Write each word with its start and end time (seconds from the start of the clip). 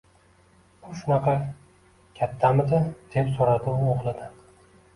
—U 0.91 0.93
shunaqa 1.01 1.35
kattamidi?— 2.21 2.81
deb 3.17 3.31
so‘rabdi 3.39 3.77
u 3.87 3.95
o‘g‘lidan 3.95 4.37